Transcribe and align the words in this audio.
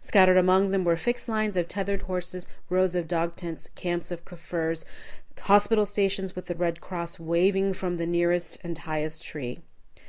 Scattered 0.00 0.36
among 0.36 0.70
them 0.70 0.82
were 0.84 0.96
fixed 0.96 1.28
lines 1.28 1.56
of 1.56 1.68
tethered 1.68 2.02
horses, 2.02 2.48
rows 2.68 2.96
of 2.96 3.06
dog 3.06 3.36
tents, 3.36 3.70
camps 3.76 4.10
of 4.10 4.24
Kaffirs, 4.24 4.84
hospital 5.38 5.86
stations 5.86 6.34
with 6.34 6.46
the 6.48 6.56
Red 6.56 6.80
Cross 6.80 7.20
waving 7.20 7.74
from 7.74 7.96
the 7.96 8.04
nearest 8.04 8.58
and 8.64 8.76
highest 8.76 9.22
tree. 9.22 9.60